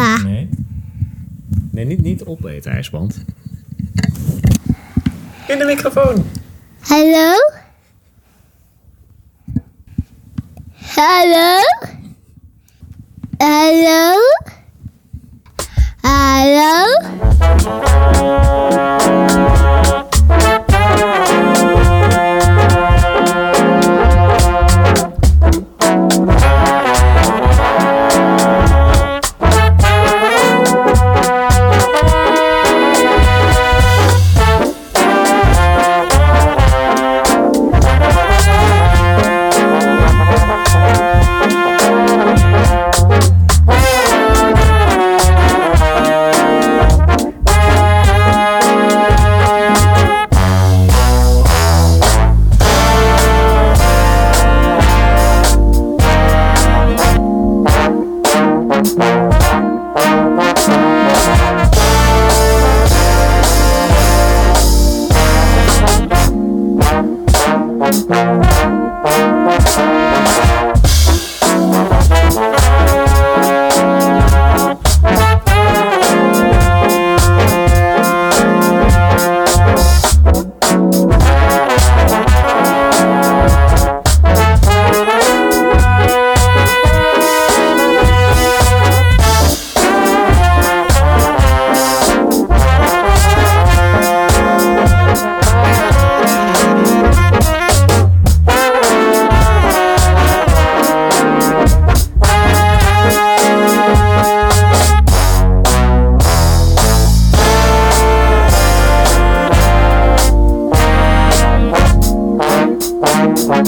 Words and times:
Nee. 0.00 0.48
Nee, 1.70 1.84
niet, 1.84 2.02
niet 2.02 2.24
opeten, 2.24 2.72
ijsband. 2.72 3.24
In 5.48 5.58
de 5.58 5.64
microfoon. 5.64 6.24
Hallo? 6.80 7.32
Hallo? 10.94 11.60
Hallo? 13.38 14.16
Hallo? 16.00 16.84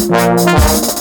Thank 0.08 0.95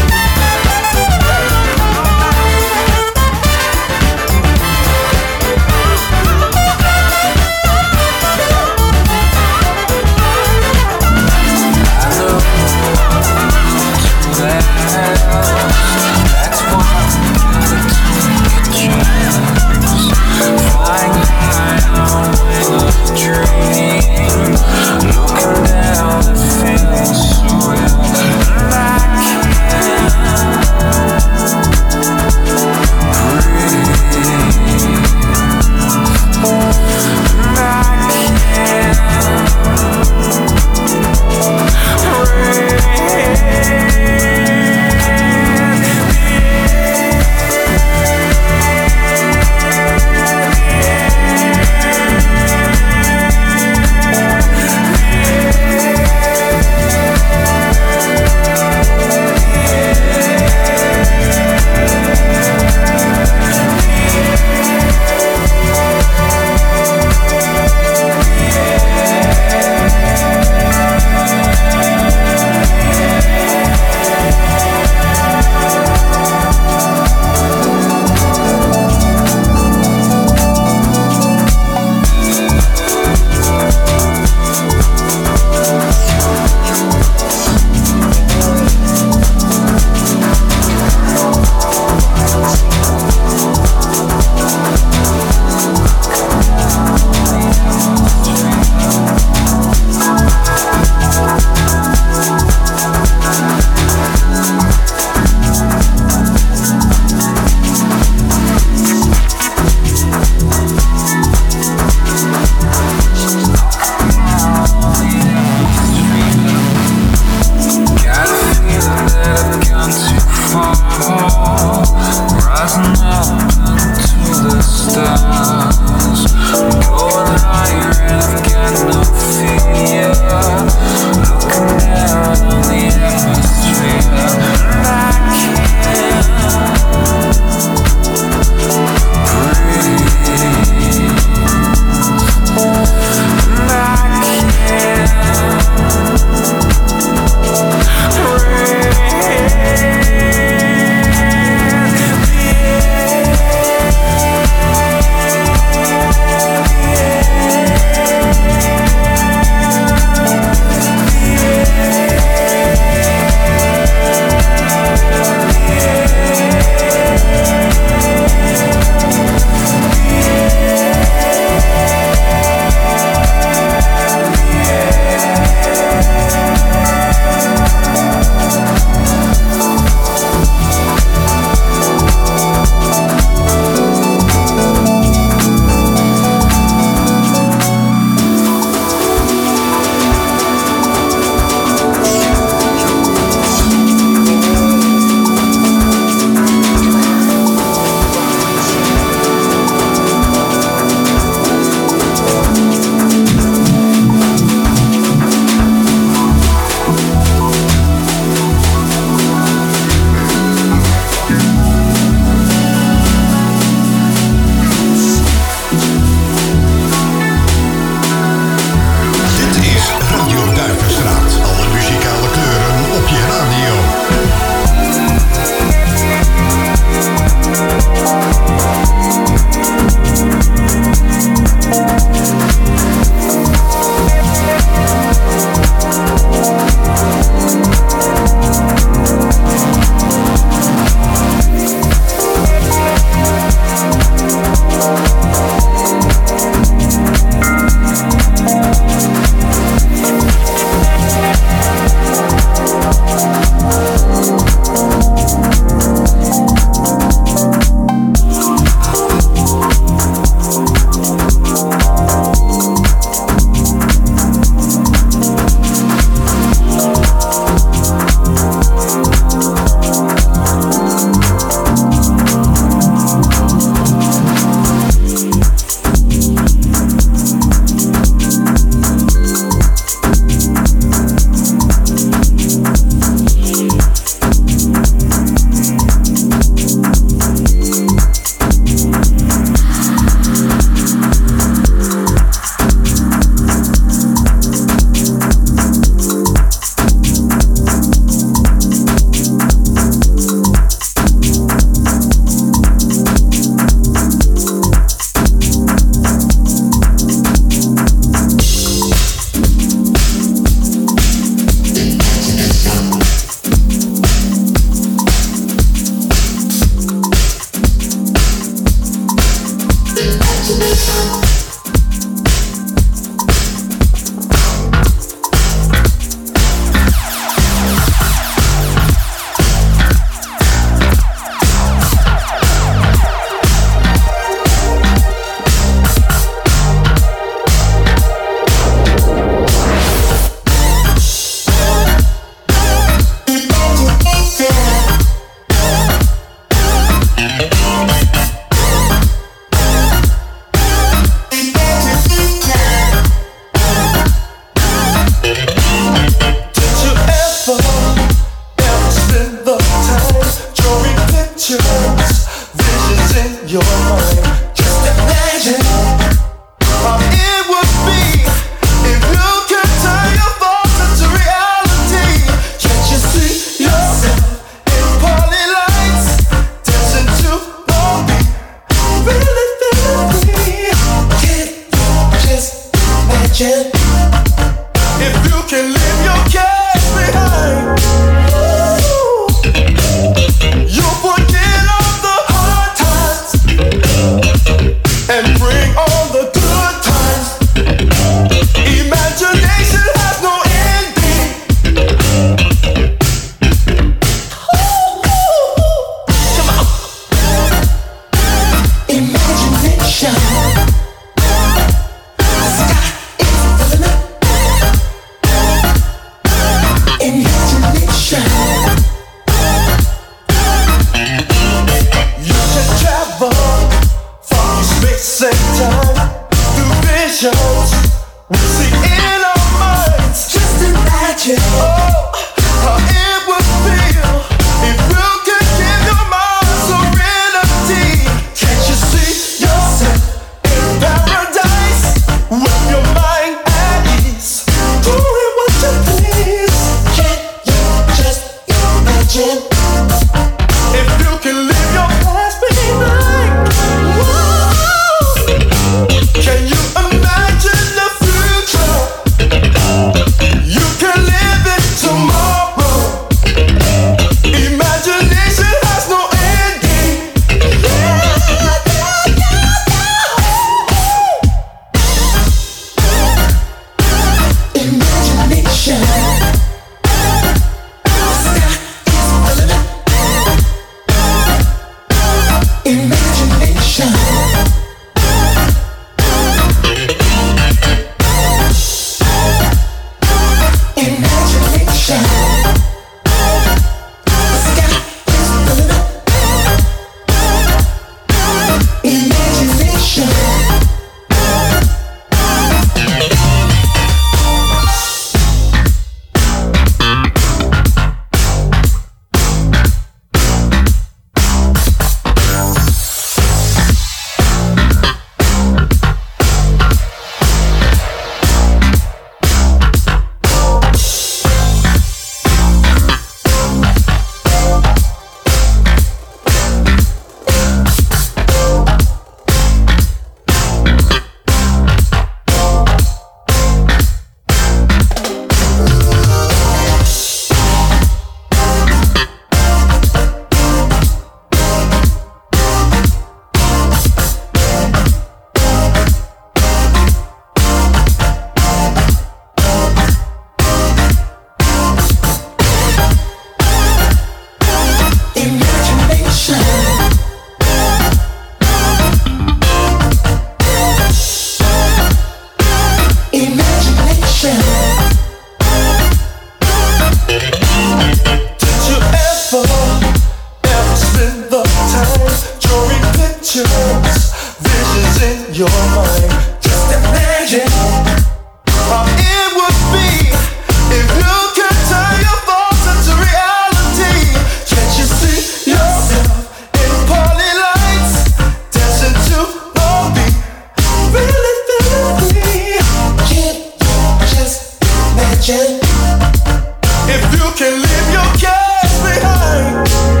If 596.93 597.03
you 597.13 597.31
can 597.39 597.53
leave 597.61 597.87
your 597.93 598.09
cares 598.19 598.75
behind. 598.83 600.00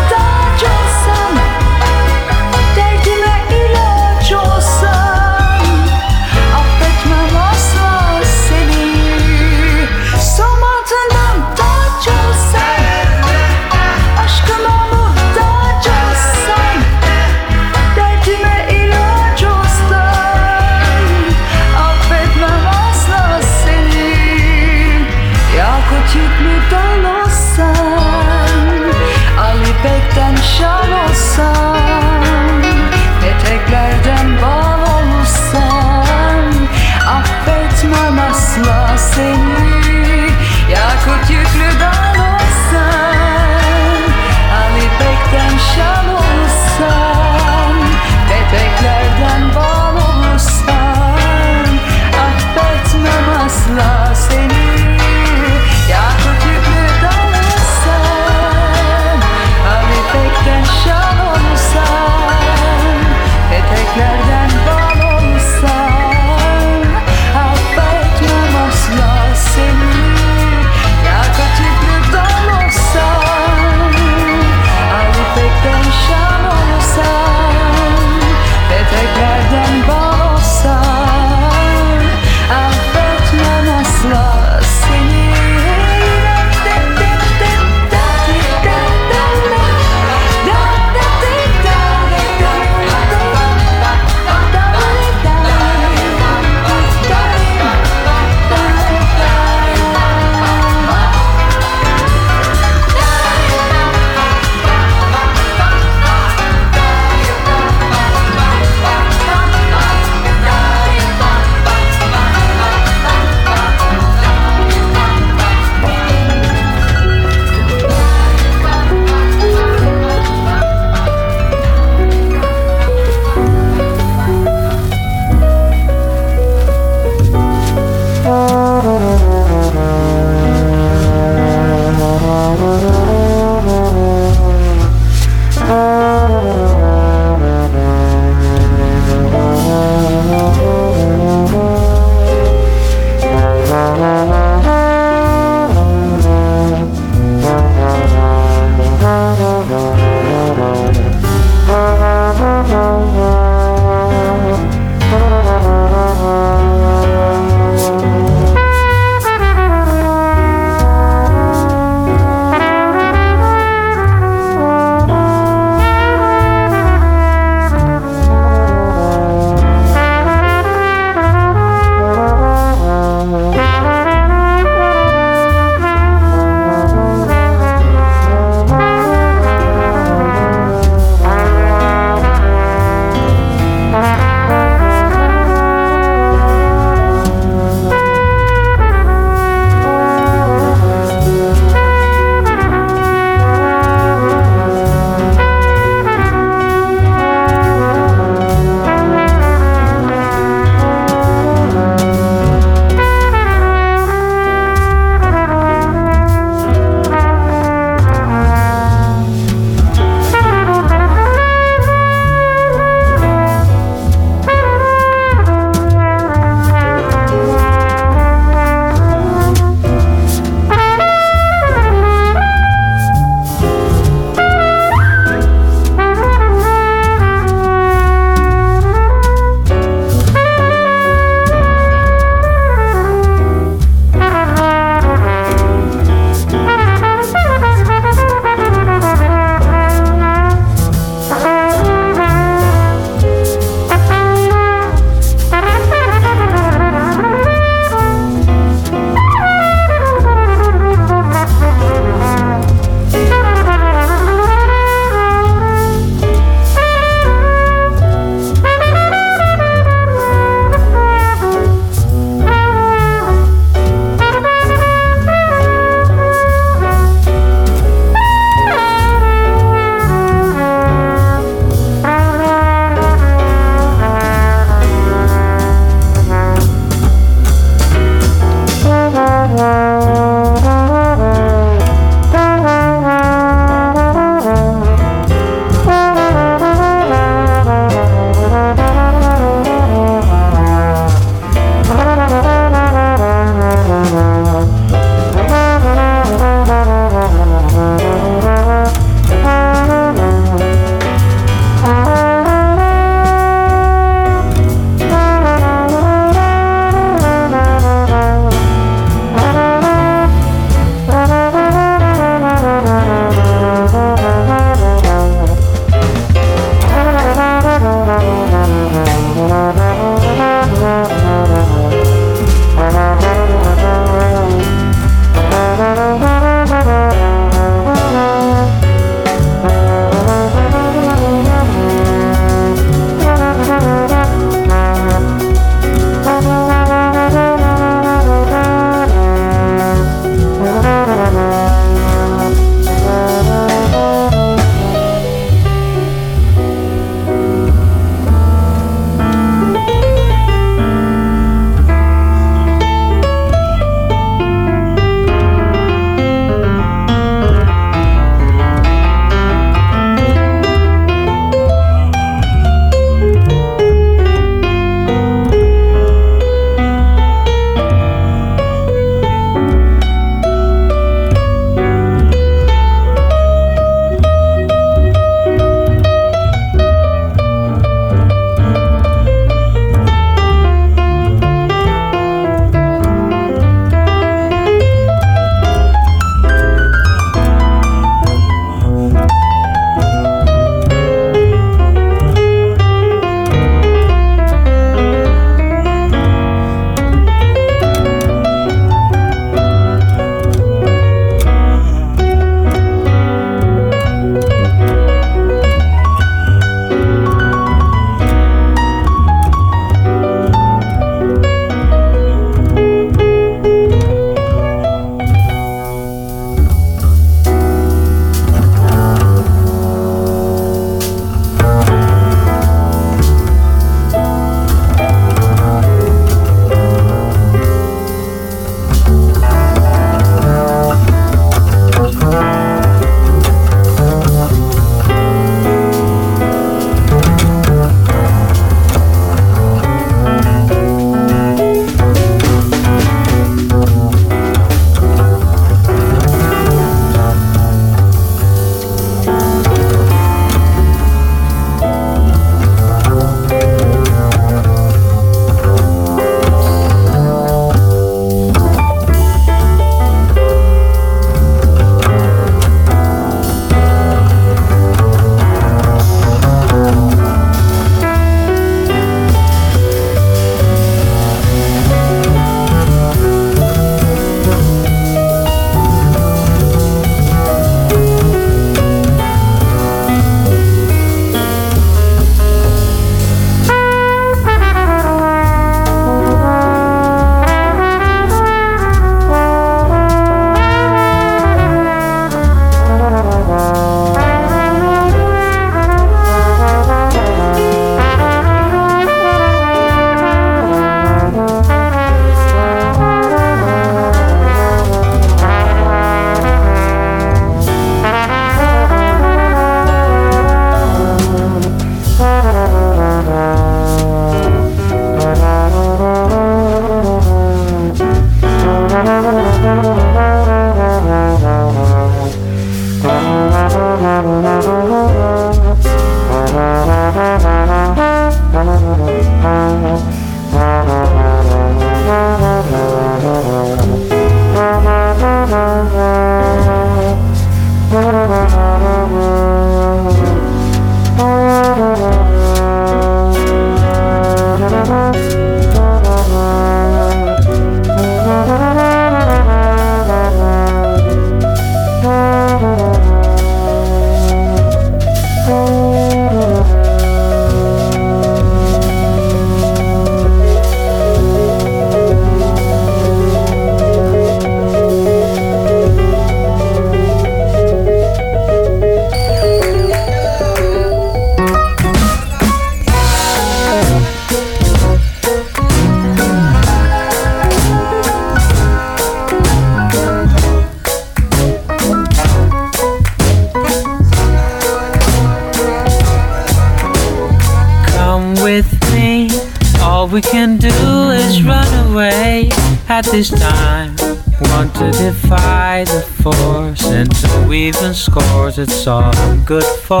It's 598.58 598.86
all 598.86 599.02
I'm 599.02 599.44
good 599.44 599.64
for. 599.86 600.00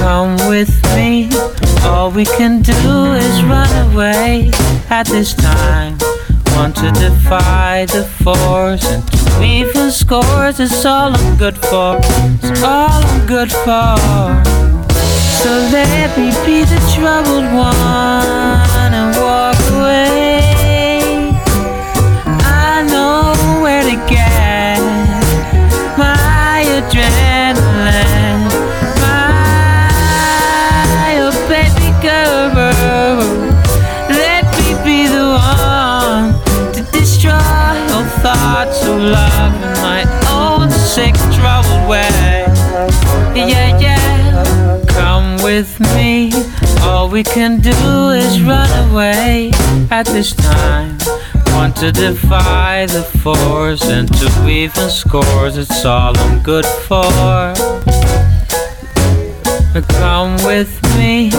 Come 0.00 0.36
with 0.48 0.70
me, 0.94 1.28
all 1.82 2.10
we 2.10 2.24
can 2.24 2.62
do 2.62 3.12
is 3.14 3.42
run 3.44 3.92
away 3.92 4.50
at 4.90 5.06
this 5.06 5.34
time. 5.34 5.96
Want 6.56 6.76
to 6.76 6.90
defy 6.92 7.86
the 7.86 8.04
force 8.22 8.84
and 8.86 9.06
to 9.08 9.42
even 9.42 9.90
scores, 9.90 10.60
it's 10.60 10.84
all 10.84 11.12
I'm 11.14 11.36
good 11.36 11.56
for. 11.56 11.98
It's 12.42 12.62
all 12.62 12.90
I'm 12.90 13.26
good 13.26 13.50
for. 13.50 13.96
So 15.42 15.50
let 15.72 16.16
me 16.18 16.30
be 16.46 16.64
the 16.64 16.80
troubled 16.94 17.44
one 17.54 18.92
and 18.94 19.16
walk 19.16 19.58
away. 19.72 20.27
All 47.08 47.14
we 47.14 47.24
can 47.24 47.58
do 47.60 48.10
is 48.10 48.42
run 48.42 48.90
away 48.90 49.50
at 49.90 50.04
this 50.04 50.34
time. 50.34 50.98
Want 51.54 51.74
to 51.76 51.90
defy 51.90 52.84
the 52.84 53.02
force 53.02 53.88
and 53.88 54.06
to 54.18 54.46
even 54.46 54.90
scores, 54.90 55.56
it's 55.56 55.86
all 55.86 56.12
I'm 56.18 56.42
good 56.42 56.66
for. 56.66 57.08
Come 59.88 60.36
with 60.44 60.78
me. 60.98 61.30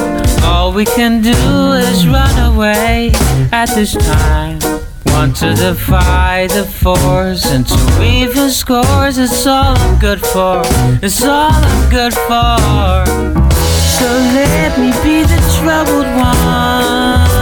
All 0.44 0.74
we 0.74 0.86
can 0.86 1.22
do 1.22 1.38
is 1.74 2.08
run 2.08 2.52
away 2.52 3.12
at 3.52 3.68
this 3.76 3.94
time. 3.94 4.58
Want 5.06 5.36
to 5.38 5.54
defy 5.54 6.48
the 6.48 6.64
force 6.64 7.46
and 7.46 7.68
to 7.68 8.04
even 8.04 8.50
scores. 8.50 9.20
It's 9.20 9.46
all 9.46 9.78
I'm 9.78 10.00
good 10.00 10.20
for. 10.20 10.64
It's 11.04 11.24
all 11.24 11.52
I'm 11.52 11.90
good 11.92 12.16
for. 12.16 13.19
So 14.00 14.08
let 14.08 14.80
me 14.80 14.92
be 15.04 15.24
the 15.24 15.40
troubled 15.60 16.08
one 16.16 17.39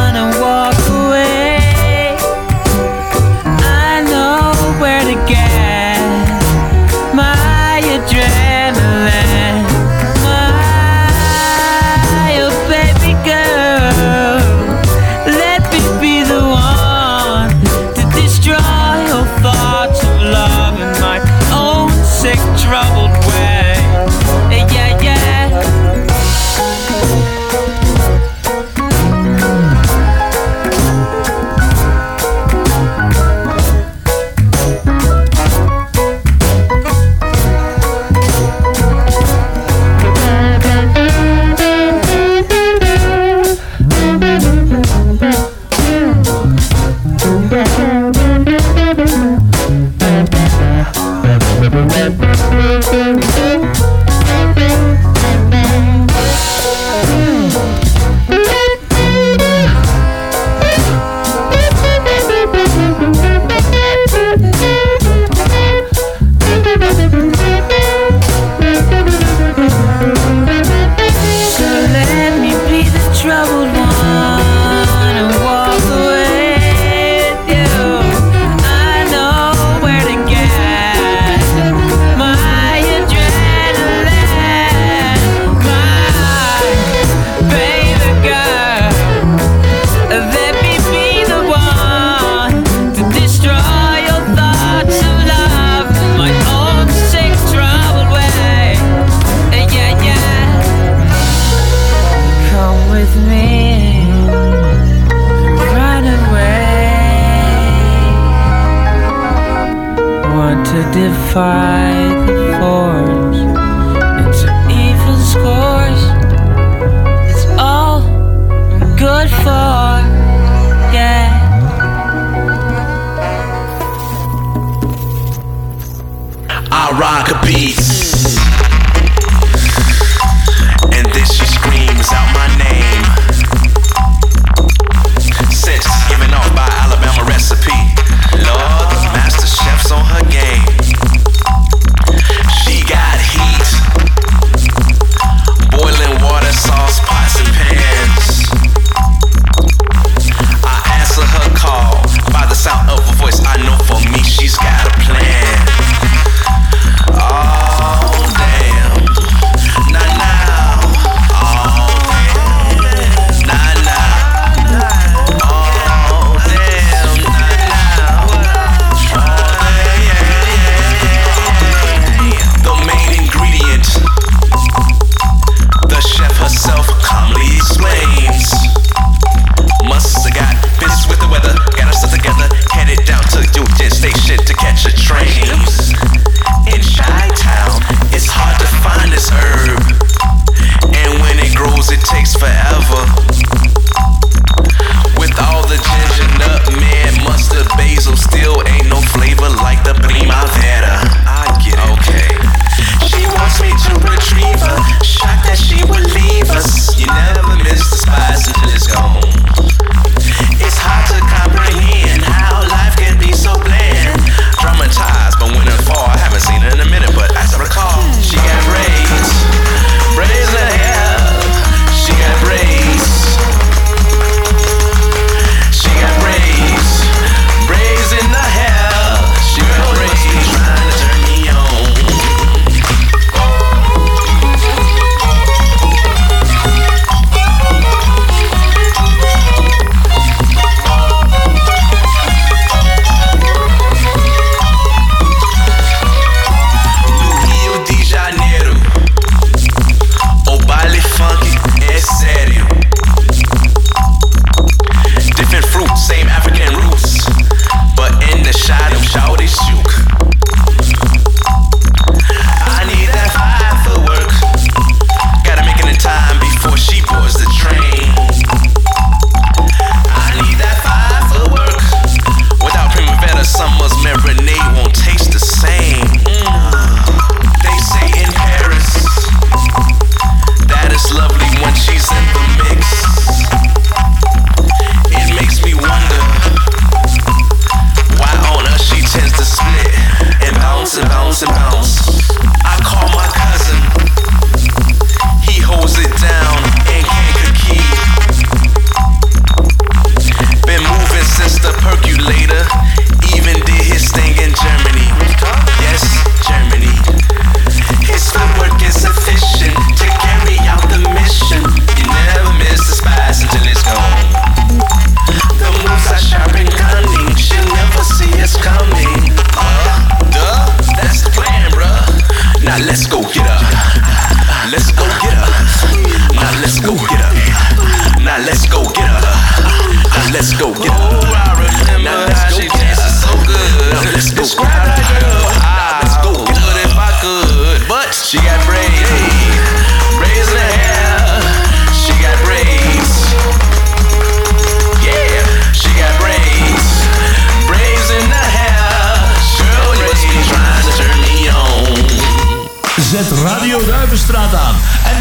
to 111.34 111.67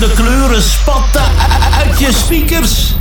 de 0.00 0.12
kleuren 0.14 0.62
spatten 0.62 1.22
uit 1.78 1.98
je 1.98 2.12
speakers. 2.12 2.94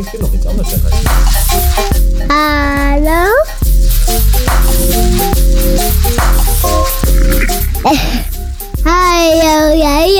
misschien 0.00 0.18
kun 0.18 0.18
je 0.18 0.24
nog 0.24 0.32
iets 0.32 0.46
anders 0.46 0.68
zeggen. 0.68 0.90
Hallo? 2.28 3.44
Hallo, 8.84 9.76
jij, 9.76 10.14